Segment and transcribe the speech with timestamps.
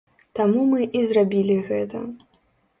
[0.39, 2.05] Таму мы і зрабілі гэта.